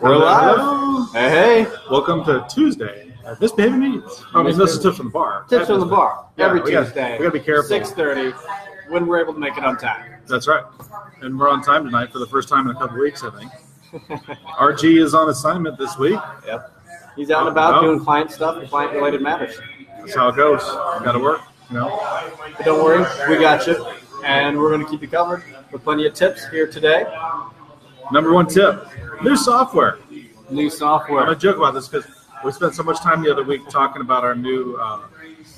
[0.00, 1.06] We're Hello.
[1.06, 1.12] live.
[1.12, 1.66] Hey, hey.
[1.90, 3.12] Welcome to Tuesday.
[3.24, 4.24] Uh, at Misbehaving Meads.
[4.34, 5.44] I mean, this is tips from the bar.
[5.48, 6.26] Tips from the bar.
[6.36, 7.12] Yeah, Every we gotta- Tuesday.
[7.18, 7.68] we gotta be careful.
[7.76, 8.32] 6.30
[8.90, 10.12] when we're able to make it on time.
[10.26, 10.64] That's right.
[11.20, 13.52] And we're on time tonight for the first time in a couple weeks, I think.
[14.58, 16.18] RG is on assignment this week.
[16.46, 16.72] Yep.
[17.14, 17.82] He's out and about Oh.
[17.82, 19.58] doing client stuff and client related matters.
[20.00, 20.62] That's how it goes.
[21.04, 22.00] Got to work, you know.
[22.56, 23.86] But don't worry, we got you.
[24.24, 27.04] And we're going to keep you covered with plenty of tips here today.
[28.12, 28.86] Number one tip:
[29.22, 29.98] new software.
[30.50, 31.20] New software.
[31.20, 32.04] I'm gonna joke about this because
[32.44, 35.00] we spent so much time the other week talking about our new uh,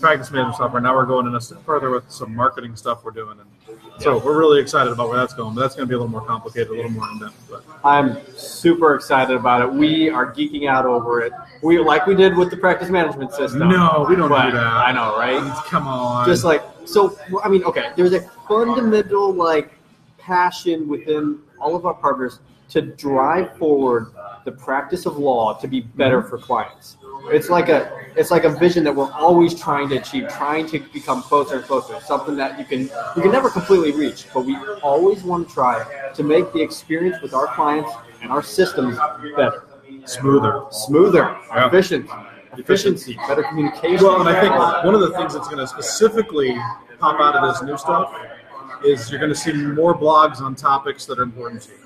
[0.00, 0.80] practice management software.
[0.80, 4.18] Now we're going in a step further with some marketing stuff we're doing, and so
[4.24, 5.56] we're really excited about where that's going.
[5.56, 7.34] But that's going to be a little more complicated, a little more in depth.
[7.50, 9.72] But I'm super excited about it.
[9.72, 11.32] We are geeking out over it.
[11.60, 13.68] We like we did with the practice management system.
[13.68, 14.54] no, we don't do that.
[14.54, 15.64] I know, right?
[15.66, 16.24] Come on.
[16.24, 19.72] just like so i mean okay there's a fundamental like
[20.24, 24.12] passion within all of our partners to drive forward
[24.44, 26.96] the practice of law to be better for clients.
[27.26, 30.78] It's like a it's like a vision that we're always trying to achieve trying to
[30.92, 32.82] become closer and closer something that you can
[33.16, 37.20] you can never completely reach but we always want to try to make the experience
[37.22, 38.98] with our clients and our systems
[39.36, 39.64] better.
[40.04, 40.64] Smoother.
[40.70, 41.38] smoother.
[41.48, 41.68] Yeah.
[41.68, 42.10] efficient.
[42.58, 43.16] Efficiency.
[43.26, 44.06] Better communication.
[44.06, 44.52] Well, and I think
[44.84, 46.54] one of the things that's going to specifically
[46.98, 48.12] pop out of this new stuff
[48.84, 51.78] is you're going to see more blogs on topics that are important to you.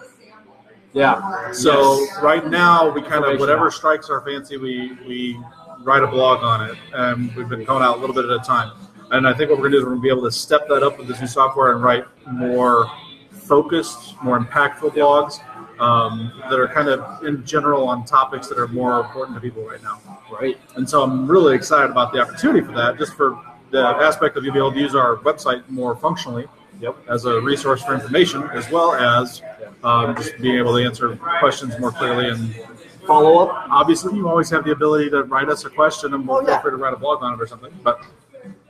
[0.92, 2.22] yeah So Yes.
[2.22, 5.40] right now, we kind of whatever strikes our fancy, we we
[5.82, 8.40] write a blog on it, and we've been going out a little bit at a
[8.44, 8.72] time.
[9.10, 10.32] And I think what we're going to do is we're going to be able to
[10.32, 12.90] step that up with this new software and write more
[13.30, 15.40] focused, more impactful blogs
[15.80, 19.62] um, that are kind of in general on topics that are more important to people
[19.64, 19.98] right now.
[20.30, 24.36] right And so I'm really excited about the opportunity for that, just for the aspect
[24.36, 26.46] of you being able to use our website more functionally
[26.80, 26.96] Yep.
[27.08, 29.42] as a resource for information, as well as
[29.82, 32.28] um, just being able to answer questions more clearly.
[32.28, 32.54] And
[33.06, 36.38] follow up obviously, you always have the ability to write us a question, and we'll
[36.38, 36.54] Oh, yeah.
[36.54, 37.72] feel free to write a blog on it or something.
[37.82, 38.00] But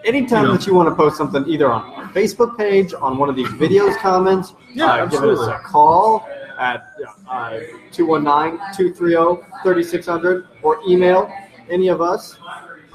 [0.05, 0.56] anytime You know.
[0.56, 3.48] that you want to post something either on our Facebook page, on one of these
[3.48, 6.27] videos comments, Yeah, uh, give us a call
[6.58, 6.86] at
[7.29, 7.58] uh,
[7.92, 11.30] 219-230-3600 or email
[11.70, 12.39] any of us.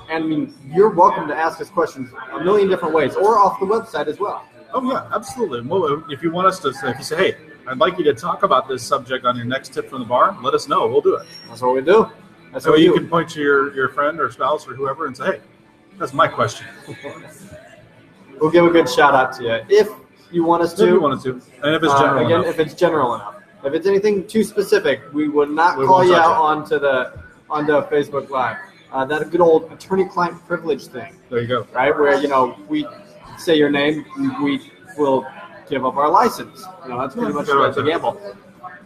[0.09, 3.59] And I mean, you're welcome to ask us questions a million different ways or off
[3.59, 4.43] the website as well.
[4.73, 5.61] Oh yeah, absolutely.
[5.61, 8.13] Well, if you want us to, say, if you say, hey, I'd like you to
[8.13, 10.87] talk about this subject on your next tip from the bar, let us know.
[10.87, 11.27] We'll do it.
[11.47, 12.09] That's what we do.
[12.51, 12.99] That's So what you do.
[12.99, 15.41] can point to your, your friend or spouse or whoever and say, hey,
[15.97, 16.67] that's my question.
[18.41, 19.87] We'll give a good shout out to you if
[20.31, 20.99] you want us If you to.
[20.99, 21.29] wanted to,
[21.63, 22.47] and if it's Uh, general again, enough.
[22.53, 23.35] if it's general enough.
[23.63, 27.13] If it's anything too specific, we would not We call you out onto the
[27.49, 28.57] onto Facebook Live.
[28.91, 31.67] Uh, that good old attorney-client privilege thing, there you go.
[31.73, 31.97] right?
[31.97, 32.85] Where you know we
[33.37, 34.05] say your name,
[34.41, 34.59] we
[34.97, 35.25] will
[35.69, 36.65] give up our license.
[36.83, 37.85] You know, that's pretty Yeah, much fair the enough.
[37.85, 38.35] gamble.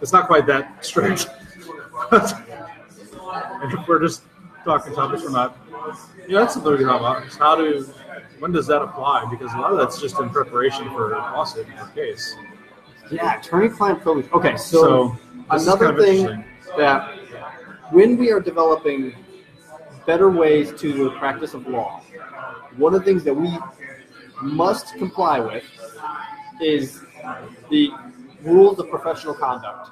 [0.02, 1.28] It's not quite that strict.
[2.12, 4.24] and if we're just
[4.64, 5.58] talking topics, we're not.
[6.28, 7.26] Yeah, that's something we can talk about.
[7.28, 7.84] Is how do,
[8.40, 9.28] when does that apply?
[9.30, 12.36] Because a lot of that's just in preparation for a lawsuit or case.
[13.10, 14.30] Yeah, attorney-client privilege.
[14.34, 15.18] Okay, so, So,
[15.50, 16.46] another kind of thing
[16.78, 17.16] that
[17.92, 19.16] when we are developing
[20.06, 22.02] better ways to the practice of law,
[22.76, 23.58] one of the things that we
[24.42, 25.64] must comply with
[26.62, 27.02] is
[27.70, 27.92] the
[28.42, 29.92] rules of professional conduct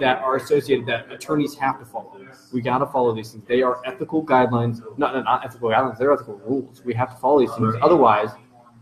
[0.00, 2.20] that are associated that attorneys have to follow.
[2.52, 3.44] We got to follow these things.
[3.46, 5.98] They are ethical guidelines, not, not not ethical guidelines.
[5.98, 6.82] They're ethical rules.
[6.84, 7.74] We have to follow these things.
[7.80, 8.30] Otherwise,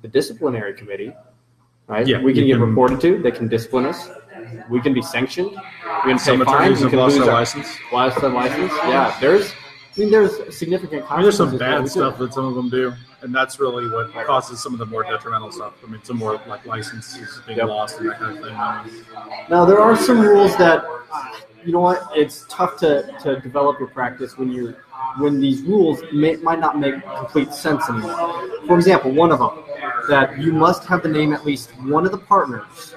[0.03, 1.13] the disciplinary committee,
[1.87, 2.07] right?
[2.07, 3.23] Yeah, we can get can- reported to.
[3.23, 4.09] They can discipline us.
[4.69, 5.51] We can be sanctioned.
[5.51, 6.83] We can pay Some fines.
[6.83, 7.69] We can lose our license.
[7.93, 8.73] lost their license.
[8.85, 9.53] Yeah, there's.
[9.97, 11.05] I mean, there's significant.
[11.11, 12.93] I mean, there's some bad stuff that some of them do,
[13.23, 15.75] and that's really what causes some of the more detrimental stuff.
[15.87, 17.69] I mean, some more like licenses being Yep.
[17.69, 19.05] lost and that kind of thing.
[19.51, 20.85] Now there are some rules that,
[21.65, 24.77] you know what, it's tough to, to develop your practice when you're
[25.19, 28.49] when these rules may, might not make complete sense anymore.
[28.67, 29.65] For example, one of them
[30.09, 32.95] that you must have the name at least one of the partners,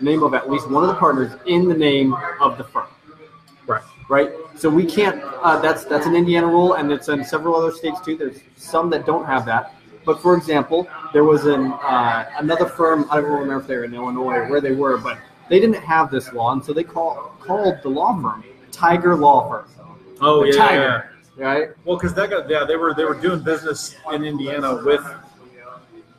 [0.00, 2.88] name of at least one of the partners in the name of the firm.
[3.66, 3.82] Right.
[4.08, 4.30] right?
[4.56, 5.20] So we can't.
[5.42, 8.16] Uh, that's that's an Indiana rule, and it's in several other states too.
[8.16, 9.74] There's some that don't have that.
[10.04, 13.06] But for example, there was an uh, another firm.
[13.10, 15.18] I don't remember if they were in Illinois or where they were, but
[15.48, 19.48] they didn't have this law, and so they call, called the law firm Tiger Law
[19.48, 19.68] Firm.
[20.20, 21.44] Oh The yeah, Tiger, yeah.
[21.44, 21.68] right?
[21.84, 25.04] Well, because that got yeah, they were they were doing business in Indiana with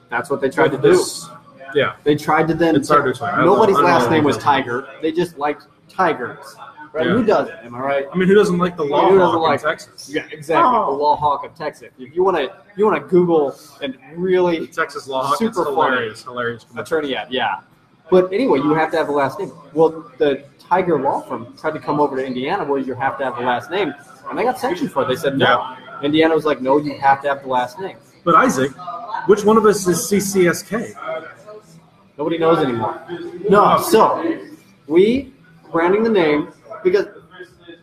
[0.09, 0.83] That's what they tried to with
[1.29, 1.33] do.
[1.75, 2.75] Yeah, They tried to then.
[2.75, 3.31] It's hard to explain.
[3.33, 4.37] I don't know- Nobody's I don't know last name was.
[4.37, 4.87] Tiger.
[5.01, 6.55] They just liked tigers.
[6.97, 7.05] Right?
[7.05, 7.13] Yeah.
[7.13, 7.55] Who doesn't?
[7.57, 8.05] Am I right?
[8.11, 10.09] I mean, who doesn't like the law Who hawk doesn't in like- Texas?
[10.11, 10.79] Yeah, exactly.
[10.79, 10.85] Oh.
[10.91, 11.89] The Law Hawk of Texas.
[11.99, 15.37] If you want to, you want to Google and The really Texas law hawk.
[15.37, 16.65] Super it's hilarious, hilarious.
[16.75, 17.27] attorney ad.
[17.29, 17.59] Yeah.
[18.09, 19.51] But anyway, you have to have a last name.
[19.73, 23.23] Well, the Tiger Law Firm tried to come over to Indiana where you have to
[23.25, 23.93] have the last name,
[24.27, 25.07] and they got sanctioned for it.
[25.09, 25.75] They said no.
[26.01, 27.97] Indiana was like, no, you have to have the last name.
[28.23, 28.71] But Isaac,
[29.27, 30.95] which one of us is CCSK?
[32.17, 32.99] Nobody knows anymore.
[33.49, 33.81] No, oh.
[33.81, 34.39] so
[34.87, 35.33] we
[35.71, 36.51] branding the name
[36.83, 37.05] because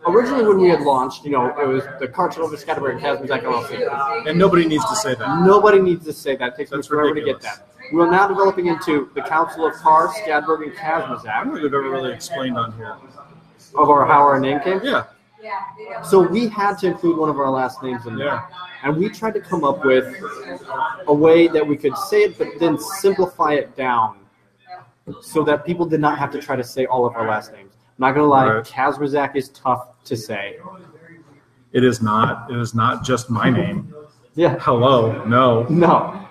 [0.07, 4.29] originally when we had launched, you know, it was the Carchelova Scatterberg Kazmazak LLC.
[4.29, 5.41] And nobody needs to say that.
[5.41, 6.53] Nobody needs to say that.
[6.53, 7.67] It takes me That's forever to get that.
[7.93, 11.65] We are now developing into the Council of Carr, Skadberg, and I don't think we've
[11.67, 12.97] ever really explained on here.
[13.77, 14.81] of our how our name came.
[14.83, 15.05] Yeah,
[16.03, 18.27] So we had to include one of our last names in there.
[18.27, 18.49] yeah.
[18.85, 20.15] And we tried to come up with
[21.07, 24.19] a way that we could say it, but then simplify it down
[25.21, 27.64] so that people did not have to try to say all of our last names.
[27.97, 28.65] I'm not going to lie, Right.
[28.65, 30.59] Kazrazak is tough to say.
[31.73, 32.51] It is not.
[32.51, 33.95] It is not just my name.
[34.37, 34.59] Yeah.
[34.59, 35.25] Hello.
[35.27, 35.63] No.
[35.69, 36.27] No.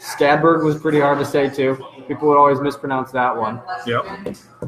[0.00, 1.76] Skadberg was pretty hard to say too.
[2.08, 3.62] People would always mispronounce that one.
[3.86, 4.04] Yep.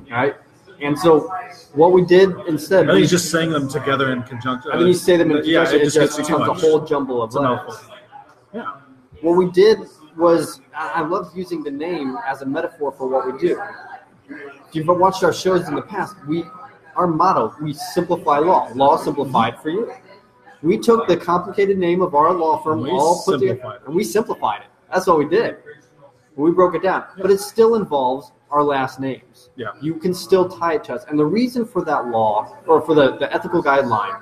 [0.08, 0.36] Right?
[0.80, 1.28] And so
[1.74, 4.70] what we did instead, I think we, he's just saying them together in conjunction.
[4.70, 6.84] I mean, you say them in yeah, conjunction, it just it just becomes a whole
[6.84, 7.90] jumble of It's letters.
[8.54, 8.76] Yeah.
[9.22, 9.80] What we did
[10.16, 13.60] was, I love using the name as a metaphor for what we do.
[14.28, 16.44] If you've watched our shows in the past, we,
[16.96, 18.68] our motto, we simplify law.
[18.74, 19.92] Law simplified for you.
[20.62, 23.82] We took the complicated name of our law firm, We all put together, it.
[23.86, 24.66] and we simplified it.
[24.92, 25.56] That's what we did.
[26.36, 29.50] We broke it down, but it still involves our last names.
[29.56, 29.68] Yeah.
[29.80, 32.94] You can still tie it to us, and the reason for that law, or for
[32.94, 34.20] the, the ethical guideline,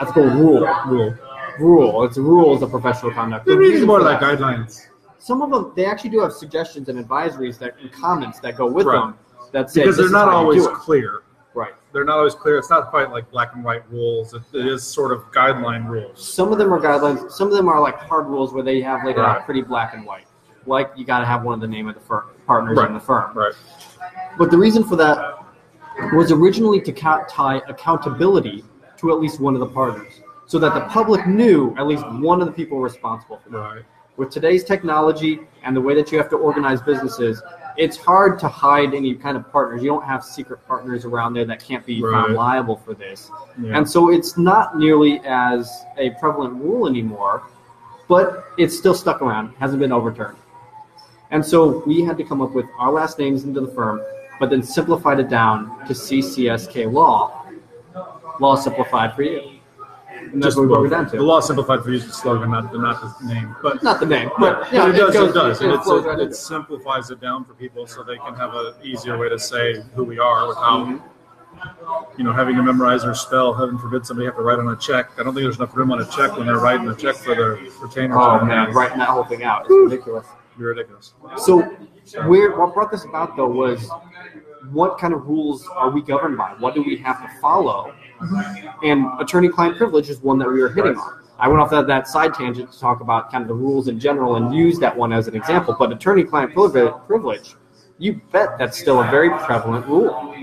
[0.00, 1.14] ethical rule, Rule.
[1.58, 2.04] rule.
[2.04, 3.46] It's rules of professional conduct.
[3.48, 4.86] Is reason more for like guidelines
[5.18, 8.66] some of them they actually do have suggestions and advisories that and comments that go
[8.66, 9.00] with Right.
[9.00, 9.18] them
[9.52, 11.22] that say because they're not always clear.
[11.54, 11.72] right.
[11.92, 12.58] They're not always clear.
[12.58, 14.34] It's not quite like black and white rules.
[14.34, 16.22] It, it is sort of guideline rules.
[16.34, 17.30] Some of them are guidelines.
[17.32, 19.42] Some of them are like hard rules where they have like Right.
[19.44, 20.26] pretty black and white.
[20.66, 22.88] Like you got to have one of the name of the firm, partners Right.
[22.88, 23.32] in the firm.
[23.34, 23.54] Right.
[24.36, 25.38] But the reason for that
[26.12, 28.62] was originally to tie accountability
[28.98, 32.40] to at least one of the partners, so that the public knew at least one
[32.42, 33.58] of the people responsible for that.
[33.58, 33.82] Right.
[34.16, 37.42] With today's technology and the way that you have to organize businesses,
[37.76, 39.82] it's hard to hide any kind of partners.
[39.82, 43.30] You don't have secret partners around there that can't be found liable for this.
[43.60, 43.76] Yeah.
[43.76, 47.42] And so it's not nearly as a prevalent rule anymore,
[48.08, 50.38] but it's still stuck around, hasn't been overturned.
[51.30, 54.00] And so we had to come up with our last names into the firm,
[54.38, 57.44] but then simplified it down to CCSK Law,
[58.40, 59.55] Law Simplified for You.
[60.32, 61.16] And that's Just what we it down to.
[61.16, 63.54] The law simplified for use the slogan, not the not the name.
[63.62, 65.12] But Not the name, but, yeah, it does.
[65.14, 65.62] goes- it does.
[65.62, 68.74] It it's flows right it simplifies it down for people so they can have an
[68.82, 71.00] easier way to say who we are without Mhm.
[72.18, 73.54] you know having to memorize or spell.
[73.54, 75.10] Heaven forbid somebody have to write on a check.
[75.18, 77.34] I don't think there's enough room on a check when they're writing a check for
[77.34, 78.18] their retainer.
[78.18, 80.26] Oh man, writing that whole thing out is ridiculous.
[80.58, 81.12] Be ridiculous.
[81.36, 81.60] So,
[82.26, 83.90] where what brought this about though was
[84.72, 86.54] what kind of rules are we governed by?
[86.58, 87.92] What do we have to follow?
[88.82, 91.22] And attorney-client privilege is one that we were hitting on.
[91.38, 94.00] I went off that, that side tangent to talk about kind of the rules in
[94.00, 95.76] general and use that one as an example.
[95.78, 97.54] But attorney-client privilege, privilege,
[97.98, 100.34] you bet that's still a very prevalent rule.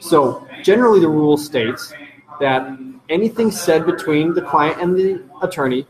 [0.00, 1.92] So generally, the rule states
[2.40, 5.86] that anything said between the client and the attorney,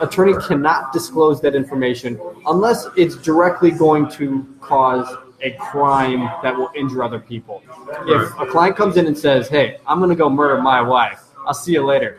[0.00, 5.06] attorney cannot disclose that information unless it's directly going to cause
[5.46, 7.62] a crime that will injure other people.
[8.06, 11.22] If a client comes in and says, "Hey, I'm going to go murder my wife.
[11.46, 12.18] I'll see you later,"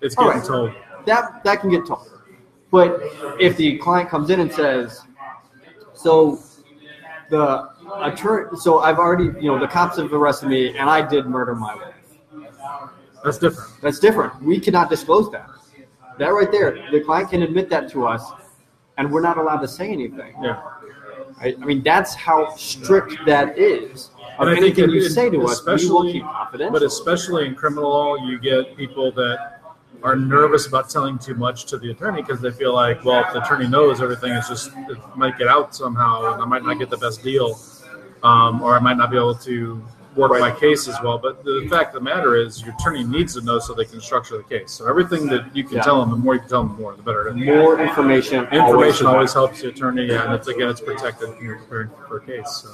[0.00, 0.44] It's getting right.
[0.44, 0.72] told.
[1.06, 2.10] that that can get told.
[2.70, 3.00] But
[3.40, 5.02] if the client comes in and says,
[5.94, 6.40] "So
[7.30, 7.68] the
[8.02, 11.54] attorney, so I've already, you know, the cops have arrested me and I did murder
[11.54, 11.94] my wife,"
[13.24, 13.70] That's different.
[13.82, 14.42] that's different.
[14.42, 15.48] We cannot disclose that.
[16.18, 18.22] That right there, the client can admit that to us,
[18.96, 20.34] and we're not allowed to say anything.
[20.42, 20.60] Yeah.
[21.40, 21.56] Right?
[21.60, 24.10] I mean, that's how strict that is.
[24.38, 26.72] Of And I think anything you say to us, we will keep confidential.
[26.72, 29.58] But especially in criminal law, you get people that
[30.02, 33.32] are nervous about telling too much to the attorney because they feel like, well, if
[33.32, 36.78] the attorney knows everything, it's just it might get out somehow, and I might not
[36.78, 37.58] get the best deal,
[38.22, 39.82] um, or I might not be able to
[40.18, 40.40] work Right.
[40.40, 41.16] my case as well.
[41.18, 44.00] But the fact of the matter is, your attorney needs to know so they can
[44.00, 44.72] structure the case.
[44.72, 45.82] So everything that you can Yeah.
[45.82, 47.28] tell them, the more you can tell them, the more, the better.
[47.28, 48.44] And More information.
[48.50, 52.16] information always always helps the attorney, and it's again, it's protected when you're preparing for
[52.18, 52.50] a case.
[52.62, 52.68] So.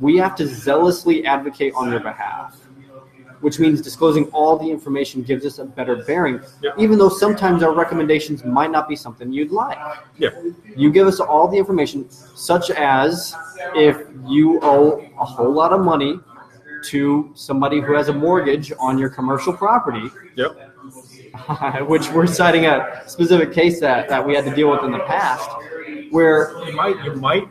[0.00, 2.56] we have to zealously advocate on your behalf,
[3.40, 6.74] which means disclosing all the information gives us a better bearing, Yep.
[6.78, 9.78] even though sometimes our recommendations might not be something you'd like.
[10.18, 10.30] Yeah.
[10.76, 13.34] You give us all the information, such as
[13.76, 13.96] if
[14.26, 16.18] you owe a whole lot of money
[16.84, 20.56] to somebody who has a mortgage on your commercial property, Yep.
[21.88, 24.98] which we're citing a specific case that, that we had to deal with in the
[25.00, 25.48] past,
[26.10, 27.48] where you might you might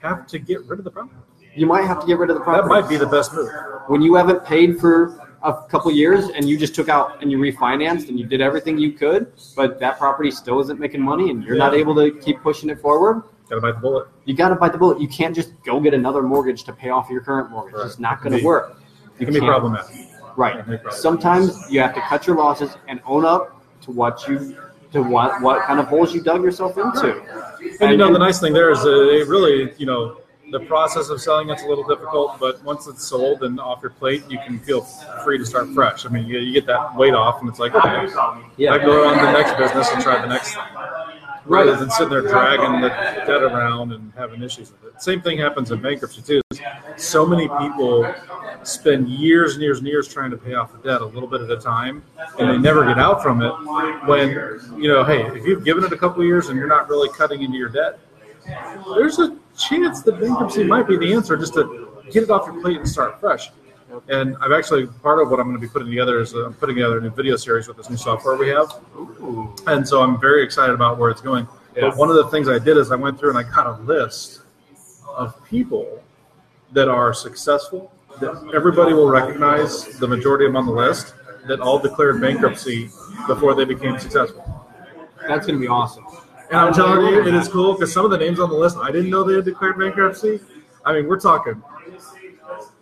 [0.00, 1.14] have to get rid of the property.
[1.54, 2.68] You might have to get rid of the property.
[2.68, 3.48] That might be the best move.
[3.86, 7.38] when you haven't paid for a couple years and you just took out and you
[7.38, 11.44] refinanced and you did everything you could, but that property still isn't making money and
[11.44, 14.08] you're not able to keep pushing it forward, Got to bite the bullet.
[14.24, 15.00] you got to bite the bullet.
[15.00, 17.74] You can't just go get another mortgage to pay off your current mortgage.
[17.74, 17.86] Right.
[17.86, 18.80] It's not going Be- to work.
[19.18, 19.50] It can be can't.
[19.50, 19.96] problematic.
[20.36, 20.56] Right.
[20.56, 20.92] It can be problematic.
[20.92, 24.56] Sometimes you have to cut your losses and own up to what you
[24.92, 27.22] to what what kind of holes you dug yourself into.
[27.80, 30.18] And you know, the nice thing there is uh, it really, you know,
[30.52, 33.90] the process of selling it's a little difficult, but once it's sold and off your
[33.90, 34.82] plate, you can feel
[35.24, 36.06] free to start fresh.
[36.06, 38.06] I mean, you, you get that weight off, and it's like, okay,
[38.56, 38.74] Yeah.
[38.74, 40.62] I go on to the next business and try the next thing,
[41.46, 41.66] Right.
[41.66, 45.00] rather than sitting there dragging the debt around and having issues with it.
[45.00, 46.40] Same thing happens in bankruptcy too.
[46.96, 48.12] So many people
[48.64, 51.40] spend years and years and years trying to pay off the debt a little bit
[51.42, 52.02] at a time,
[52.40, 53.52] and they never get out from it.
[54.06, 54.30] When
[54.76, 57.08] you know, hey, if you've given it a couple of years and you're not really
[57.10, 58.00] cutting into your debt,
[58.96, 62.60] there's a chance that bankruptcy might be the answer just to get it off your
[62.60, 63.50] plate and start fresh.
[64.08, 66.76] And I've actually part of what I'm going to be putting together is I'm putting
[66.76, 69.54] together a new video series with this new software we have, Ooh.
[69.66, 71.46] and so I'm very excited about where it's going.
[71.74, 71.88] Yeah.
[71.88, 73.82] But one of the things I did is I went through and I got a
[73.82, 74.42] list
[75.08, 76.02] of people
[76.72, 81.14] that are successful that everybody will recognize the majority of them on the list
[81.48, 82.90] that all declared bankruptcy
[83.26, 84.66] before they became successful.
[85.26, 86.04] That's going to be awesome.
[86.50, 88.76] And I'm telling you, it is cool because some of the names on the list
[88.76, 90.40] I didn't know they had declared bankruptcy.
[90.84, 91.62] I mean, we're talking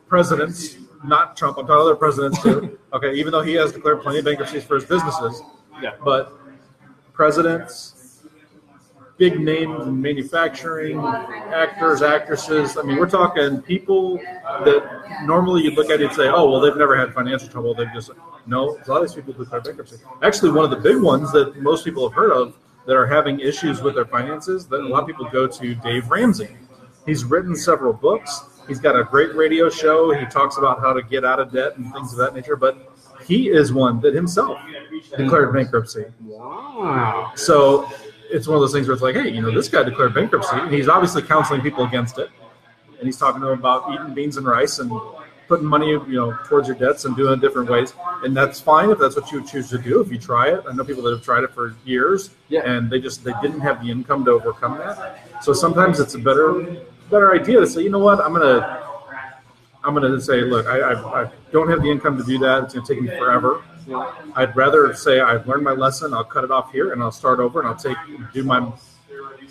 [0.06, 1.58] presidents, not Trump.
[1.58, 2.78] I'm talking other presidents too.
[2.94, 5.42] Okay, even though he has declared plenty of bankruptcies for his businesses,
[5.82, 5.94] Yeah.
[6.04, 6.32] but
[7.12, 8.22] presidents,
[9.18, 12.76] big name manufacturing, actors, actresses.
[12.76, 16.60] I mean, we're talking people that normally you'd look at it and say, oh, well,
[16.60, 17.74] they've never had financial trouble.
[17.74, 18.10] They've just,
[18.46, 19.96] no, a lot of these people declare bankruptcy.
[20.22, 22.56] Actually, one of the big ones that most people have heard of
[22.86, 26.08] that are having issues with their finances, that a lot of people go to Dave
[26.10, 26.56] Ramsey.
[27.06, 28.42] He's written several books.
[28.68, 30.12] He's got a great radio show.
[30.12, 32.56] He talks about how to get out of debt and things of that nature.
[32.56, 32.94] But
[33.26, 34.58] he is one that himself
[35.16, 36.04] declared bankruptcy.
[36.24, 37.32] Wow.
[37.36, 37.88] So
[38.30, 40.56] it's one of those things where it's like, hey, you know, this guy declared bankruptcy,
[40.56, 42.30] and he's obviously counseling people against it,
[42.98, 44.90] and he's talking to them about eating beans and rice and
[45.46, 47.92] putting money, you know, towards your debts and doing it different ways,
[48.24, 50.00] and that's fine if that's what you choose to do.
[50.00, 52.62] If you try it, I know people that have tried it for years, Yeah.
[52.64, 55.44] and they just they didn't have the income to overcome that.
[55.44, 56.76] So sometimes it's a better
[57.10, 58.80] better idea to say, you know what, I'm gonna
[59.82, 62.64] I'm gonna say, look, I, I, I don't have the income to do that.
[62.64, 63.62] It's gonna take me forever.
[64.34, 66.14] I'd rather say I've learned my lesson.
[66.14, 67.96] I'll cut it off here and I'll start over and I'll take
[68.32, 68.72] do my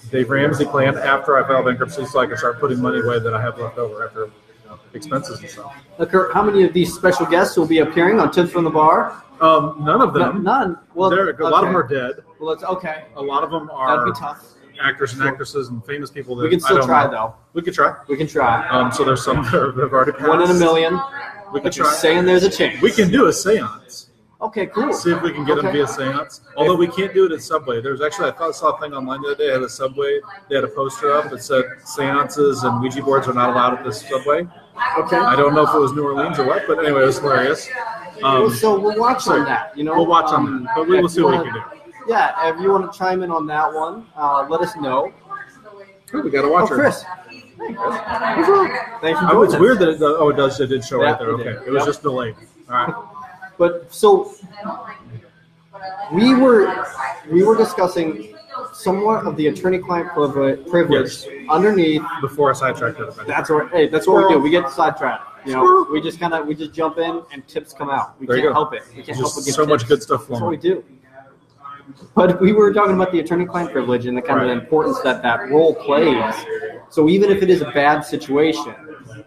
[0.10, 3.34] Dave Ramsey plan after I file bankruptcy, so I can start putting money away that
[3.34, 4.30] I have left over after
[4.94, 5.74] expenses and stuff.
[5.98, 8.70] Now, Kurt, how many of these special guests will be appearing on Tips from the
[8.70, 9.24] Bar?
[9.40, 10.44] Um, none of No- them.
[10.44, 10.78] None.
[10.94, 12.24] Well, a lot of them are dead.
[12.40, 13.06] Well, that's okay.
[13.16, 13.98] A lot of them are.
[13.98, 14.53] That'd be tough.
[14.82, 17.12] Actors and actresses and famous people that We can still try know.
[17.12, 17.36] though.
[17.54, 17.96] We could try.
[18.08, 18.68] We can try.
[18.70, 20.24] Um, so there's some that have already passed.
[20.28, 21.00] One in a million.
[21.54, 21.92] We could try.
[21.94, 22.82] saying there's a chance.
[22.82, 24.08] We can do a séance.
[24.42, 24.92] Okay, cool.
[24.92, 25.78] See if we can get them Okay.
[25.78, 26.42] via seance.
[26.58, 27.80] Although we can't do it at Subway.
[27.80, 30.20] There's actually I thought I saw a thing online the other day at a Subway.
[30.50, 33.86] They had a poster up that said seances and Ouija boards are not allowed at
[33.86, 34.42] this Subway.
[34.98, 35.16] Okay.
[35.18, 37.70] I don't know if it was New Orleans or what, but anyway, it was hilarious.
[38.22, 39.78] Well, Um, so we'll watch on that.
[39.78, 41.62] You know, we'll watch on Um, that, but we will see what we can do.
[42.08, 45.12] Yeah, if you want to chime in on that one, uh, let us know.
[46.14, 46.76] Oh, we got to Oh, watch her.
[46.76, 47.04] Chris.
[47.04, 47.96] Hey, Chris.
[49.02, 51.20] Thanks for Oh, it's weird that it oh it does it did show Yeah, right
[51.20, 51.30] there.
[51.30, 51.56] it Okay, did.
[51.68, 51.86] it was Yep.
[51.88, 52.36] just delayed.
[52.70, 52.94] All right.
[53.58, 54.32] But so
[56.12, 56.86] we were
[57.32, 58.36] we were discussing
[58.74, 62.04] somewhat of the attorney-client privilege, privilege underneath.
[62.22, 63.28] Before I sidetracked it.
[63.28, 64.40] That's what hey, that's what we do.
[64.40, 65.48] We get sidetracked.
[65.48, 68.20] You know, we just kind of we just jump in and tips come out.
[68.20, 68.84] We There can't help it.
[68.96, 70.84] We can't help but Just give so much good stuff That's what we do.
[72.16, 74.56] But we were talking about the attorney-client privilege and the kind of Right.
[74.56, 76.34] the importance that that role plays.
[76.90, 78.74] So even if it is a bad situation,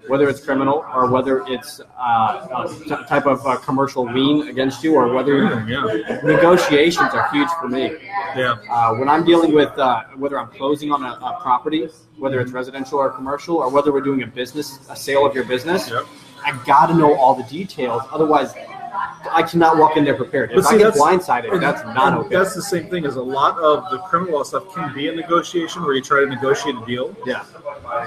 [0.09, 4.85] whether it's criminal or whether it's uh, a t- type of uh, commercial lien against
[4.85, 6.21] you, or whether Yeah.
[6.23, 7.97] negotiations are huge for me.
[8.37, 8.57] Yeah.
[8.71, 12.53] Uh, when I'm dealing with uh, whether I'm closing on a, a property, whether it's
[12.53, 16.05] residential or commercial, or whether we're doing a business, a sale of your business, Yep.
[16.45, 18.03] I got to know all the details.
[18.13, 18.55] Otherwise,
[19.33, 20.51] I cannot walk in there prepared.
[20.53, 22.35] If But I get that's- blindsided, that's not okay.
[22.37, 25.15] That's the same thing as a lot of the criminal law stuff can be a
[25.15, 27.15] negotiation where you try to negotiate a deal.
[27.27, 27.45] Yeah,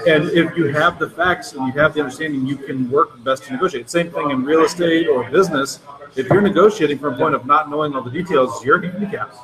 [0.06, 3.44] And if you have the facts and you have the understanding, you can work best
[3.44, 3.90] to negotiate.
[3.90, 5.80] Same thing in real estate or business.
[6.16, 9.36] If you're negotiating from a point of not knowing all the details, you're handicapped.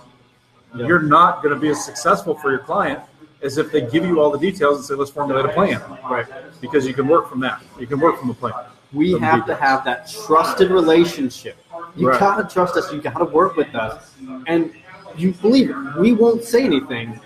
[0.75, 0.87] Yeah.
[0.87, 3.01] You're not going to be as successful for your client
[3.43, 5.81] as if they give you all the details and say, let's formulate a plan.
[6.11, 6.27] right.
[6.61, 7.63] Because you can work from that.
[7.79, 8.55] You can work from a plan.
[8.97, 11.57] We have to have that trusted relationship.
[11.95, 12.19] You Right.
[12.19, 12.91] gotta trust us.
[12.93, 14.13] You gotta work with us,
[14.47, 14.73] and
[15.17, 15.77] you believe it.
[15.99, 17.21] We won't say anything.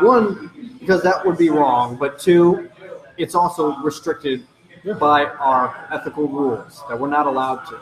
[0.00, 0.50] One,
[0.80, 1.96] because that would be wrong.
[1.96, 2.68] But two,
[3.16, 4.44] it's also restricted
[4.82, 4.94] Yeah.
[4.94, 7.76] by our ethical rules that we're not allowed to.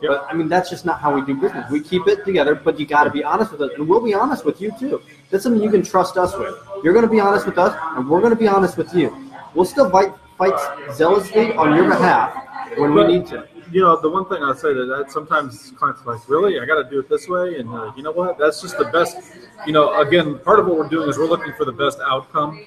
[0.00, 0.10] Yep.
[0.12, 1.68] But I mean, that's just not how we do business.
[1.70, 4.14] We keep it together, but you got to be honest with us, and we'll be
[4.14, 5.00] honest with you too.
[5.30, 6.54] That's something you can trust us with.
[6.84, 9.12] You're going to be honest with us, and we're going to be honest with you.
[9.54, 10.54] We'll still fight, fight
[10.94, 12.44] zealously on your behalf
[12.76, 13.46] when we need to.
[13.72, 16.64] you know, the one thing I'd say to that sometimes clients are like, really, I
[16.66, 18.38] got to do it this way, and uh, you know what?
[18.38, 19.16] That's just the best.
[19.66, 22.64] You know, again, part of what we're doing is we're looking for the best outcome.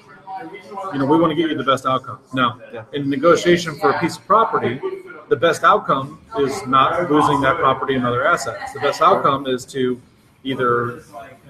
[0.94, 2.20] You know, we want to get you the best outcome.
[2.34, 2.84] Now, Yeah.
[2.94, 4.82] in negotiation for a piece of property,
[5.30, 8.74] the best outcome is not losing that property and other assets.
[8.74, 10.02] The best outcome is to
[10.44, 11.04] either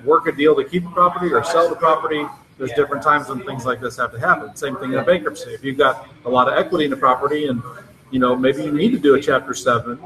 [0.03, 2.25] work a deal to keep the property or sell the property.
[2.58, 4.55] There's different times when things like this have to happen.
[4.55, 5.51] Same thing in a bankruptcy.
[5.51, 7.63] If you've got a lot of equity in the property and
[8.12, 10.00] you know maybe you need to do a chapter seven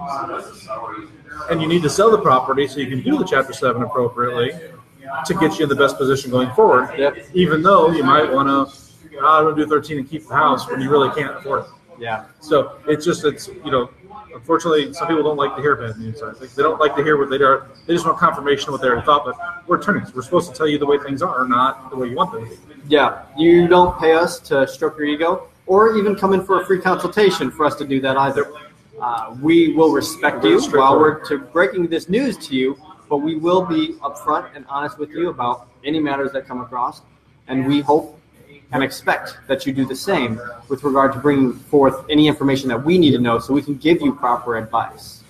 [1.50, 4.52] and you need to sell the property so you can do the chapter seven appropriately
[5.26, 6.98] to get you in the best position going forward.
[6.98, 7.18] Yep.
[7.34, 10.34] Even though you might want to, ah, I want to do 13 and keep the
[10.34, 11.70] house when you really can't afford it.
[12.00, 12.26] Yeah.
[12.42, 13.90] So it's just it's you know,
[14.34, 16.22] unfortunately, some people don't like to hear bad news.
[16.22, 17.68] I think they don't like to hear what they are.
[17.86, 19.26] They just want confirmation of what they already thought.
[19.26, 20.14] But we're attorneys.
[20.14, 22.50] We're supposed to tell you the way things are, not the way you want them.
[22.88, 26.66] Yeah, you don't pay us to stroke your ego or even come in for a
[26.66, 28.52] free consultation for us to do that either.
[29.02, 32.80] Uh, we will respect you while we're to breaking this news to you,
[33.10, 37.02] but we will be upfront and honest with you about any matters that come across,
[37.48, 38.20] and we hope
[38.72, 42.84] and expect that you do the same with regard to bringing forth any information that
[42.84, 45.24] we need to know so we can give you proper advice.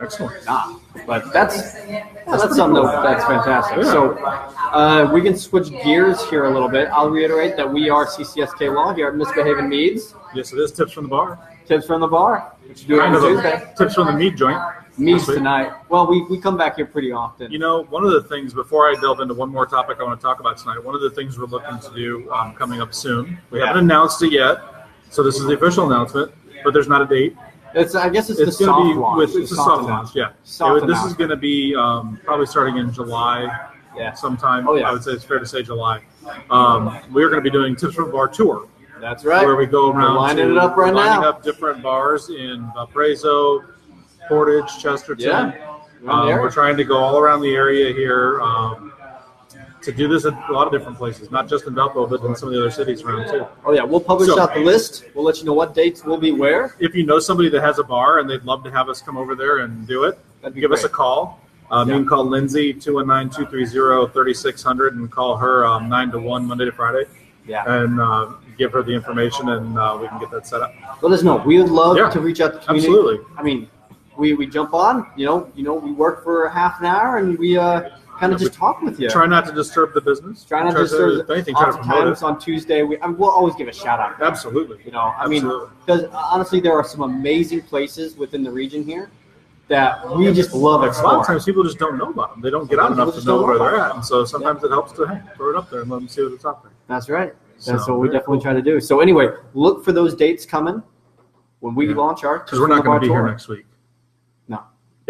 [0.00, 0.44] Excellent.
[0.46, 3.84] Nah, but that's yeah, that's something that, that's fantastic.
[3.84, 6.88] So uh, we can switch gears here a little bit.
[6.88, 10.14] I'll reiterate that we are CCSK Law here at Misbehaving Meads.
[10.34, 11.38] Yes, it is tips from the bar.
[11.66, 12.54] Tips from the bar.
[12.66, 13.62] What you do Kind of Tuesday.
[13.62, 14.58] a, tips from the meat joint.
[14.96, 15.72] Meads tonight.
[15.88, 17.50] Well, we, we come back here pretty often.
[17.52, 20.18] You know, one of the things before I delve into one more topic I want
[20.20, 22.92] to talk about tonight, one of the things we're looking to do um, coming up
[22.94, 23.38] soon.
[23.50, 23.66] We Yeah.
[23.66, 24.58] haven't announced it yet,
[25.10, 26.32] so this is the official announcement,
[26.64, 27.36] but there's not a date.
[27.74, 29.18] It's I guess it's, It's the soft be launch.
[29.18, 30.14] with it's a soft launch.
[30.14, 33.46] Yeah, Soft It this is going to be um, probably starting in July
[33.96, 34.68] Yeah, sometime.
[34.68, 34.88] Oh, yeah.
[34.88, 36.02] I would say it's fair to say July.
[36.50, 38.68] Um, we're going to be doing tips from bar tour,
[39.00, 39.44] that's right.
[39.46, 41.28] where we go We're around lining to- it up right lining now.
[41.28, 43.64] up different bars in Valparaiso,
[44.28, 45.26] Portage, Chesterton.
[45.28, 45.76] Yeah.
[46.08, 48.92] Um, we're trying to go all around the area here um,
[49.82, 52.34] to do this at a lot of different places, not just in Valpo, but in
[52.36, 53.46] some of the other cities around too.
[53.64, 55.04] Oh yeah, we'll publish So- out the list.
[55.14, 56.74] We'll let you know what dates we'll be where.
[56.78, 59.16] If you know somebody that has a bar and they'd love to have us come
[59.16, 60.18] over there and do it,
[60.54, 61.40] give us a call.
[61.70, 61.94] Um, Yeah.
[61.94, 67.04] You can call Lindsay 219-230-3600 and call her um, 9 to 1 Monday to Friday
[67.46, 67.64] Yeah.
[67.66, 70.74] and uh, give her the information and uh, we can get that set up.
[71.02, 71.36] Let us know.
[71.36, 72.88] We would love Yeah, to reach out to the community.
[72.92, 73.24] Absolutely.
[73.38, 73.68] I mean,
[74.16, 77.38] we, we jump on, you know, you know, we work for half an hour and
[77.38, 77.90] we uh,
[78.20, 79.08] kind of just talk with you.
[79.08, 80.44] Try not to disturb the business.
[80.44, 81.30] Try not to disturb.
[81.30, 83.98] anything, try to promote Oftentimes on Tuesday, we I mean, we'll always give a shout
[83.98, 84.20] out.
[84.20, 84.78] Absolutely.
[84.84, 85.42] You know, I mean,
[85.84, 89.10] because honestly, there are some amazing places within the region here
[89.68, 92.42] that we just love A lot of times people just don't know about them.
[92.42, 93.94] They don't get out enough to know where they're at.
[93.94, 96.22] And so sometimes it helps to hey, throw it up there and let them see
[96.24, 96.72] what's out there.
[96.88, 97.34] That's right.
[97.66, 98.42] That's So, what we definitely cool.
[98.42, 98.80] try to do.
[98.80, 100.82] So anyway, look for those dates coming
[101.60, 101.94] when we Yeah.
[101.94, 102.40] launch our.
[102.40, 103.66] Because we're not going to be here next week.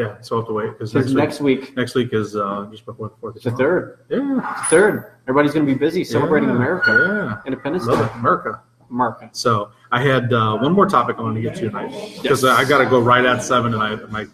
[0.00, 0.72] Yeah, so I'll have to wait.
[0.72, 3.98] Because next, week, next week, next week is uh, just before the Fourth the third,
[4.08, 4.18] Yeah.
[4.18, 6.56] The third, everybody's going to be busy celebrating Yeah.
[6.56, 7.46] America, Yeah.
[7.46, 8.14] Independence Love Day, it.
[8.14, 8.62] America.
[8.90, 9.28] America.
[9.32, 12.64] So I had uh, one more topic I wanted to get to tonight because I
[12.64, 14.26] got to go right at seven, and I my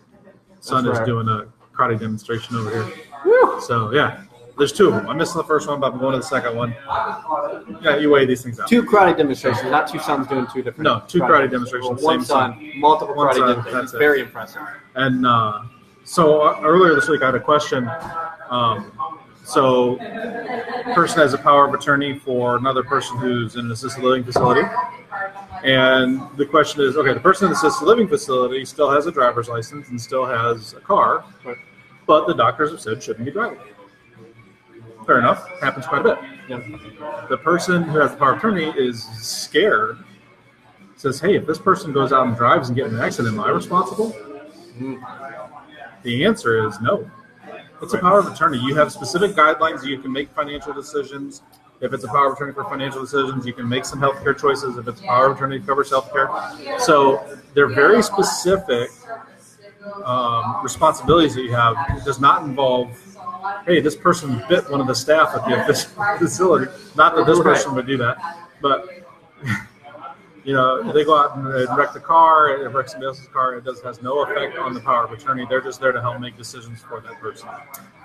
[0.61, 1.07] son That's is right.
[1.07, 2.85] doing a karate demonstration over here.
[3.25, 3.61] Whew.
[3.61, 4.23] So yeah,
[4.59, 5.09] there's two of them.
[5.09, 6.75] I'm missing the first one, but I'm going to the second one.
[7.83, 8.69] Yeah, you weigh these things out.
[8.69, 10.85] Two karate demonstrations, not two sons doing two different.
[10.85, 13.83] No, two karate demonstrations, One same son, multiple One karate son, demonstrations.
[13.93, 13.99] that's it.
[13.99, 14.63] Very impressive.
[14.95, 15.63] And uh,
[16.05, 17.91] so uh, earlier this week, I had a question.
[18.49, 18.93] Um,
[19.45, 19.97] so,
[20.95, 24.67] person has a power of attorney for another person who's in an assisted living facility,
[25.63, 29.13] and the question is, okay, the person in the assisted living facility still has a
[29.13, 31.25] driver's license and still has a car,
[32.09, 33.59] but the doctors have said shouldn't be driving.
[35.07, 36.19] Fair enough, happens quite a bit.
[36.49, 37.29] Yep.
[37.29, 39.99] The person who has the power of attorney is scared.
[40.97, 43.41] Says, "Hey, if this person goes out and drives and gets in an accident, am
[43.41, 44.17] I responsible?"
[44.79, 45.01] Mm.
[46.03, 47.09] The answer is no.
[47.83, 48.59] It's a power of attorney.
[48.59, 49.85] You have specific guidelines.
[49.85, 51.43] You can make financial decisions.
[51.81, 54.79] If it's a power of attorney for financial decisions, you can make some healthcare choices.
[54.79, 56.81] If it's a power of attorney, it covers healthcare.
[56.81, 57.23] So
[57.55, 58.91] they're very specific
[60.05, 61.77] um, responsibilities that you have.
[61.97, 62.89] It does not involve,
[63.65, 65.75] hey, this person bit one of the staff at the
[66.19, 66.71] facility.
[66.97, 68.19] Not that this person would do that,
[68.61, 68.89] but
[70.45, 73.57] you know, they go out and wreck the car, it wrecks somebody else's car.
[73.57, 75.45] It does has no effect on the power of attorney.
[75.49, 77.49] They're just there to help make decisions for that person.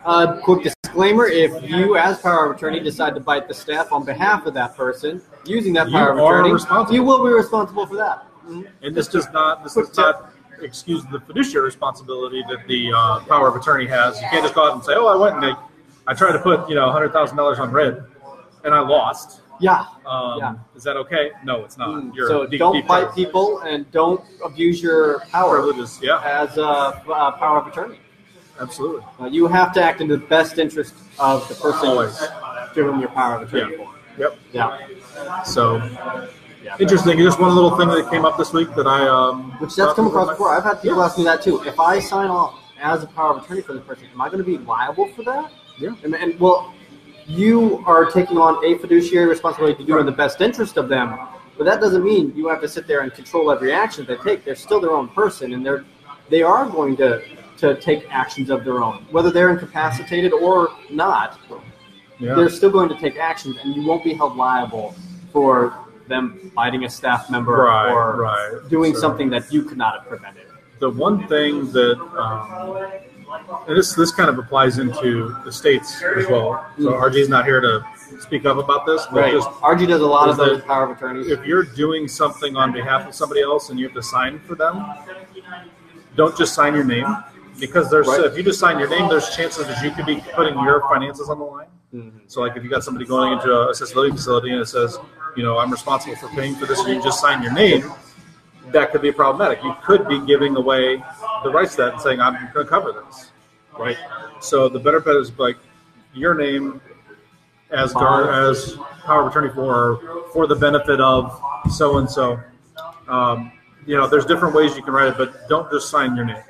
[0.04, 4.06] Uh, quick disclaimer: If you, as power of attorney, decide to bite the staff on
[4.06, 7.96] behalf of that person using that You power of attorney, you will be responsible for
[7.98, 8.26] that.
[8.48, 8.68] Mhm.
[8.82, 10.31] And this does not this does not
[10.62, 14.19] excuse the fiduciary responsibility that the uh, power of attorney has.
[14.21, 15.56] You can't just go out and say, "Oh, I went and I,
[16.08, 18.04] I tried to put you know hundred thousand dollars on red,
[18.63, 19.86] and I lost." Yeah.
[20.08, 20.56] Um, Yeah.
[20.76, 21.32] Is that okay?
[21.43, 21.89] No, it's not.
[21.89, 22.15] Mm.
[22.15, 23.13] You're So deep, don't deep bite down.
[23.13, 26.00] people and don't abuse your power privileges.
[26.02, 28.00] Yeah, as a uh, power of attorney.
[28.60, 29.04] absolutely.
[29.19, 32.17] Uh, you have to act in the best interest of the person Always.
[32.17, 33.93] to whom your power of attorney for.
[34.17, 34.39] Yep.
[34.52, 35.43] Yeah.
[35.43, 36.28] So yeah.
[36.80, 37.17] Interesting.
[37.17, 40.08] Just one little thing that came up this week that I um, Which that's come
[40.08, 40.56] across before.
[40.56, 41.06] I've had people Yeah.
[41.06, 41.62] ask me that too.
[41.63, 44.39] If I sign off as a power of attorney for the person, am I going
[44.39, 45.52] to be liable for that?
[45.78, 45.95] Yeah.
[46.04, 46.74] And, and well,
[47.28, 51.17] you are taking on a fiduciary responsibility to do in the best interest of them,
[51.58, 54.43] but that doesn't mean you have to sit there and control every action they take.
[54.43, 55.86] They're still their own person, and they're
[56.30, 57.21] they are going to
[57.58, 61.39] to take actions of their own, whether they're incapacitated or not.
[62.17, 62.34] Yeah.
[62.34, 64.95] They're still going to take actions, and you won't be held liable
[65.32, 65.78] for
[66.12, 68.69] them biting a staff member Right, or right.
[68.69, 70.47] doing So- something that you could not have prevented.
[70.80, 72.78] the one thing that um,
[73.67, 76.65] and this this kind of applies into the states as well.
[76.78, 77.02] So Mm.
[77.08, 77.74] RG's not here to
[78.19, 79.34] speak up about this, but Right.
[79.34, 81.28] just RG does a lot of those power of attorneys.
[81.36, 84.56] if you're doing something on behalf of somebody else and you have to sign for
[84.56, 84.76] them,
[86.19, 87.08] don't just sign your name
[87.60, 88.26] because there's Right.
[88.30, 91.30] if you just sign your name, there's chances that you could be putting your finances
[91.30, 91.67] on the line.
[91.93, 92.21] Mhm.
[92.27, 94.97] So like if you got somebody going into a living facility and it says,
[95.36, 97.91] you know, I'm responsible for paying for this, and you just sign your name,
[98.67, 99.63] that could be problematic.
[99.63, 101.04] You could be giving away
[101.43, 103.32] the rights to that and saying, I'm going to cover this.
[103.77, 103.97] Right.
[104.39, 105.58] So the better bet is like
[106.13, 106.82] your name
[107.71, 109.99] as gar- as power of attorney for
[110.34, 112.39] for the benefit of so and so.
[113.88, 116.43] You know, there's different ways you can write it, but don't just sign your name.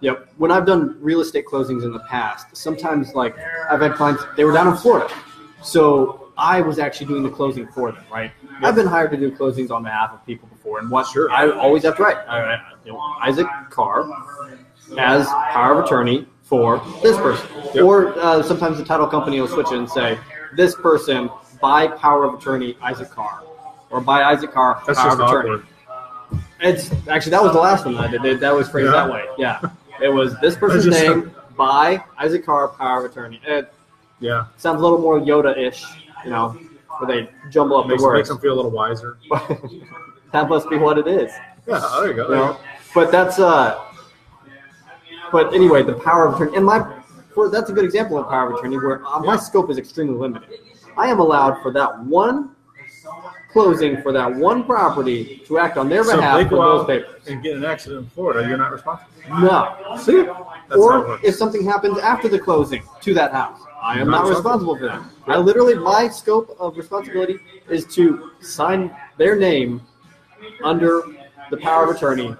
[0.00, 0.28] Yep.
[0.36, 3.36] When I've done real estate closings in the past, sometimes like
[3.70, 5.08] I've had clients, they were down in Florida.
[5.62, 8.30] So I was actually doing the closing for them, right?
[8.62, 10.78] I've been hired to do closings on behalf of people before.
[10.80, 11.30] And what Sure.
[11.30, 12.18] I always have to write,
[12.84, 14.06] you know, Isaac Carr
[14.98, 17.48] as power of attorney for this person.
[17.74, 17.84] Yep.
[17.84, 20.18] Or uh, sometimes the title company will switch it and say,
[20.56, 21.28] this person
[21.60, 23.42] by power of attorney, Isaac Carr.
[23.90, 25.50] Or by Isaac Carr, That's power of attorney.
[25.50, 25.66] awkward.
[26.60, 28.40] It's actually that was the last one that I did.
[28.40, 29.06] That was phrased Yeah.
[29.06, 29.24] that way.
[29.38, 29.60] Yeah,
[30.02, 33.40] it was this person's just- name by Isaac Carr, power of attorney.
[33.46, 33.72] It
[34.20, 35.84] Yeah, sounds a little more Yoda-ish,
[36.24, 36.56] you know,
[36.98, 38.18] where they jumble up makes, the words.
[38.18, 39.16] makes them feel a little wiser.
[40.32, 41.32] that must be what it is.
[41.66, 42.28] Yeah, there you go.
[42.28, 42.56] You know?
[42.94, 43.82] But that's uh.
[45.32, 46.86] But anyway, the power of attorney, and my,
[47.34, 49.36] for, that's a good example of power of attorney where uh, my Yeah.
[49.40, 50.60] scope is extremely limited.
[50.96, 52.50] I am allowed for that one
[53.60, 56.62] closing for that one property to act on their So if behalf they for go
[56.62, 57.26] those out papers.
[57.28, 59.10] and get in an accident in Florida, you're not responsible.
[59.40, 59.96] No.
[59.98, 61.24] See, that's how it or works.
[61.24, 64.74] if something happens after the closing to that house, I am Not not responsible.
[64.74, 65.34] responsible for that.
[65.34, 67.38] I literally, my scope of responsibility
[67.70, 69.80] is to sign their name
[70.62, 71.00] under
[71.50, 72.36] the power of attorney,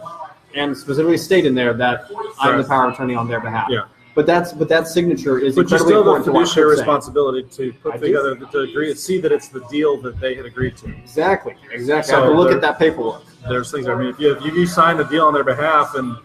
[0.54, 2.68] and specifically state in there that I'm the Right.
[2.68, 3.68] power of attorney on their behalf.
[3.70, 3.84] Yeah.
[4.16, 6.70] But that's but that signature is But you still have important the to what fiduciary
[6.76, 8.06] responsibility to put I do.
[8.06, 10.86] together to agree, see that it's the deal that they had agreed to.
[10.88, 12.10] Exactly, exactly.
[12.10, 13.22] So I have to look at that paperwork.
[13.46, 13.86] There's things.
[13.88, 16.16] I mean, if you if you sign a deal on their behalf and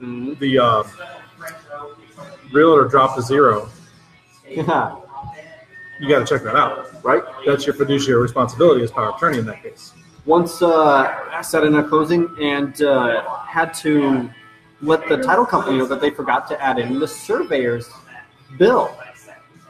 [0.00, 0.38] Mhm.
[0.38, 0.82] the uh,
[2.52, 3.68] realtor dropped a zero,
[4.48, 4.94] Yeah,
[6.00, 7.02] you got to check that out.
[7.04, 7.22] right.
[7.46, 9.92] That's your fiduciary responsibility as power of attorney in that case.
[10.24, 14.30] once uh, I sat in a closing and uh, had to
[14.84, 17.88] let the title company know that they forgot to add in the surveyor's
[18.58, 18.96] bill.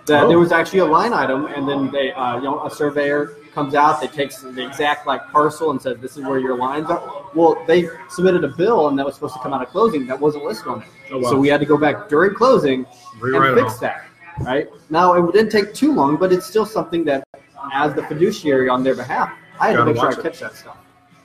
[0.07, 0.29] That Oh.
[0.29, 3.74] there was actually a line item, and then they, uh, you know, a surveyor comes
[3.74, 7.00] out, they takes the exact like parcel and says, "This is where your lines are."
[7.35, 10.20] Well, they submitted a bill, and that was supposed to come out of closing that
[10.20, 10.88] wasn't listed on it.
[11.12, 11.31] Oh, wow.
[11.31, 12.85] So we had to go back during closing
[13.20, 14.05] Rewrite and fix that.
[14.44, 17.24] Right now, it didn't take too long, but it's still something that,
[17.72, 20.22] as the fiduciary on their behalf, I had to Gotta make sure I watch it.
[20.22, 20.77] catch that stuff.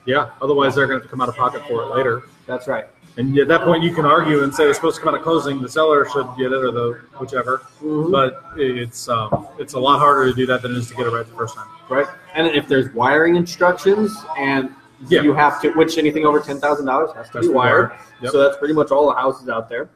[0.06, 0.28] Yeah.
[0.40, 2.22] Otherwise, they're going to come out of pocket for it later.
[2.46, 2.86] That's right.
[3.16, 5.24] And at that point, you can argue and say it's supposed to come out of
[5.24, 5.60] closing.
[5.60, 7.62] The seller should get it, or the whichever.
[7.82, 8.10] Mhm.
[8.10, 11.06] But it's um, it's a lot harder to do that than it is to get
[11.06, 11.66] it right the first time.
[11.88, 12.06] Right.
[12.34, 14.70] And if there's wiring instructions and
[15.08, 15.22] Yeah.
[15.22, 17.88] you have to, which anything over ten thousand dollars has to Has be be wired.
[17.90, 18.00] wired.
[18.22, 18.32] Yep.
[18.32, 19.88] So that's pretty much all the houses out there.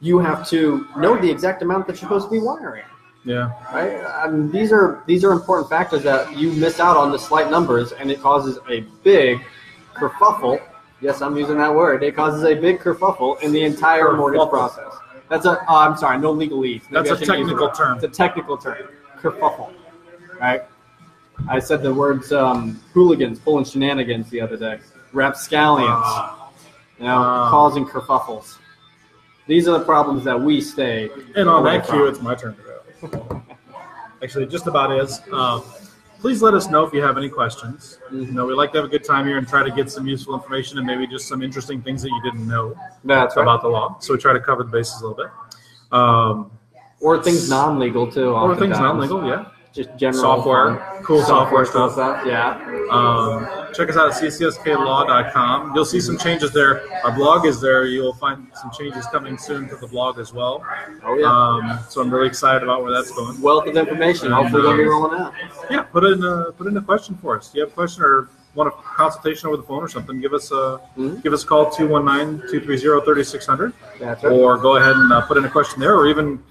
[0.00, 2.82] You have to know the exact amount that you're supposed to be wiring.
[3.24, 3.52] Yeah.
[3.72, 4.02] Right.
[4.04, 7.48] I mean, these are these are important factors that you miss out on the slight
[7.50, 9.38] numbers, and it causes a big
[9.94, 10.60] kerfuffle.
[11.02, 12.02] Yes, I'm using that word.
[12.02, 14.92] It causes a big kerfuffle in the entire mortgage process.
[15.28, 15.58] That's a.
[15.68, 16.82] Oh, I'm sorry, no legalese.
[16.90, 17.74] Maybe That's a shouldn't use the technical word.
[17.74, 17.94] term.
[17.96, 18.88] It's a technical term.
[19.20, 19.72] Kerfuffle.
[20.40, 20.62] Right.
[21.48, 24.78] I said the words um, hooligans pulling shenanigans the other day.
[25.12, 25.90] Rapscallions.
[25.90, 26.36] Uh,
[26.98, 27.50] You know, Ah.
[27.50, 28.58] causing kerfuffles.
[29.48, 31.10] These are the problems that we stay.
[31.34, 32.62] And on that cue, it's my turn to
[33.08, 33.42] go.
[34.22, 35.20] Actually, just about is.
[35.32, 35.60] Uh,
[36.22, 37.98] please let us know if you have any questions.
[38.12, 40.06] You know, we like to have a good time here and try to get some
[40.06, 43.42] useful information and maybe just some interesting things that you didn't know That's right.
[43.42, 43.98] about the law.
[43.98, 45.32] So we try to cover the bases a little bit.
[45.90, 46.52] Um,
[47.00, 48.30] Or things non-legal too.
[48.30, 49.46] or things non-legal, yeah.
[49.72, 51.02] Just general Software, fun.
[51.04, 51.94] cool software stuff.
[52.26, 52.58] Yeah.
[52.90, 55.72] Um, check us out at ccsklaw.com.
[55.74, 56.82] You'll see some changes there.
[57.04, 57.86] Our blog is there.
[57.86, 60.62] You'll find some changes coming soon to the blog as well.
[61.04, 61.26] Oh yeah.
[61.26, 63.40] Um, so I'm really excited about where that's going.
[63.40, 64.30] Wealth of information.
[64.30, 65.32] Hopefully they'll be rolling out.
[65.70, 67.48] Yeah, put in a, put in a question for us.
[67.50, 70.20] Do you have a question or want a consultation over the phone or something?
[70.20, 71.22] Give us a Mhm.
[71.22, 74.30] give us a call 219-230-3600 That's right.
[74.32, 76.42] or go ahead and uh, put in a question there or even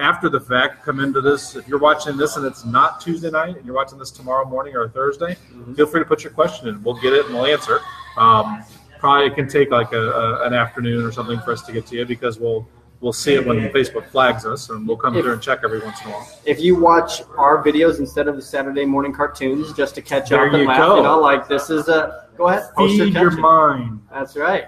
[0.00, 3.56] after the fact come into this if you're watching this and it's not tuesday night
[3.56, 5.76] and you're watching this tomorrow morning or thursday Mhm.
[5.76, 7.80] feel free to put your question in we'll get it and we'll answer
[8.16, 8.64] um,
[8.98, 11.86] probably it can take like a, a, an afternoon or something for us to get
[11.86, 12.66] to you because we'll
[13.00, 15.80] we'll see it when facebook flags us and we'll come If- through and check every
[15.80, 19.72] once in a while If you watch our videos instead of the Saturday morning cartoons,
[19.74, 20.96] just to catch There up and laugh, go.
[20.96, 23.40] you know, like this is a go ahead, post feed your attention.
[23.40, 24.64] mind That's right.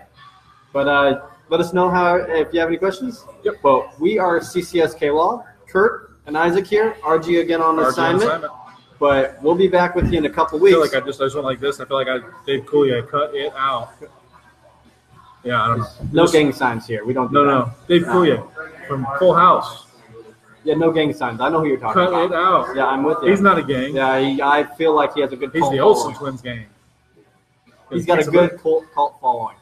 [0.73, 1.21] But uh,
[1.52, 3.26] let us know how if you have any questions.
[3.44, 3.56] Yep.
[3.62, 5.44] Well, we are CCSK Law.
[5.68, 6.96] Kurt and Isaac here.
[7.02, 8.22] RG again on RG assignment.
[8.24, 8.52] assignment.
[8.98, 10.72] But we'll be back with you in a couple I weeks.
[10.74, 11.78] feel like I just I just went like this.
[11.78, 13.02] I feel like I Dave Coulier.
[13.04, 13.90] I cut it out.
[15.44, 15.86] Yeah, I don't know.
[16.12, 17.04] no Just- gang signs here.
[17.04, 17.28] We don't.
[17.28, 17.50] Do No, that.
[17.50, 17.72] no.
[17.88, 19.88] Dave Coulier from Full House.
[20.64, 21.40] Yeah, no gang signs.
[21.42, 22.30] I know who you're talking Cut about.
[22.30, 22.76] it out.
[22.76, 23.28] Yeah, I'm with you.
[23.30, 23.96] He's not a gang.
[23.96, 25.50] Yeah, he, I feel like he has a good.
[25.52, 26.18] He's the Olsen following.
[26.38, 26.66] twins gang.
[27.90, 29.56] He's got a good cult, cult following.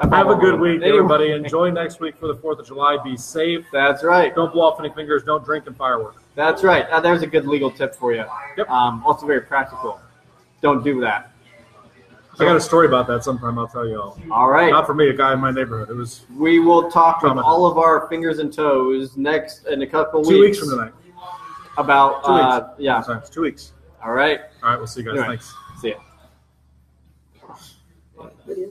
[0.00, 1.32] Have a good week, everybody.
[1.32, 2.98] Enjoy next week for the Fourth of July.
[3.02, 3.64] Be safe.
[3.72, 4.34] That's right.
[4.34, 5.22] Don't blow off any fingers.
[5.22, 6.22] Don't drink and fireworks.
[6.34, 6.88] That's right.
[6.88, 8.24] Uh, there's a good legal tip for you.
[8.56, 8.70] Yep.
[8.70, 10.00] Um, also very practical.
[10.60, 11.32] Don't do that.
[12.40, 13.58] I got a story about that sometime.
[13.58, 14.18] I'll tell you all.
[14.30, 14.70] All right.
[14.70, 15.90] Not for me, a guy in my neighborhood.
[15.90, 17.44] It was We will talk Traumatized.
[17.44, 20.92] all of our fingers and toes next in a couple two weeks weeks from tonight.
[21.76, 22.68] about Two uh, weeks.
[22.78, 23.02] yeah.
[23.02, 23.72] Sorry, two weeks.
[24.02, 24.40] All right.
[24.62, 25.18] All right, we'll see you guys.
[25.18, 25.36] Anyway.
[25.36, 25.54] Thanks.
[25.80, 25.90] See
[28.48, 28.68] ya.